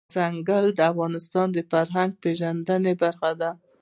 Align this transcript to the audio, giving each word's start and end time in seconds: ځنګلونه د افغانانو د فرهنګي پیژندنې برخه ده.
ځنګلونه 0.13 0.69
د 0.77 0.79
افغانانو 0.91 1.55
د 1.55 1.59
فرهنګي 1.71 2.17
پیژندنې 2.23 2.93
برخه 3.01 3.29
ده. 3.41 3.49